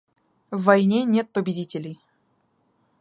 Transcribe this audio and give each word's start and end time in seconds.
В 0.49 0.63
войне 0.63 1.03
нет 1.03 1.29
победителей. 1.29 1.99